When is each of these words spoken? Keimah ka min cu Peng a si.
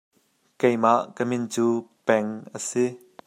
Keimah 0.59 0.99
ka 1.15 1.23
min 1.29 1.43
cu 1.53 1.65
Peng 2.05 2.29
a 2.57 2.59
si. 2.67 2.85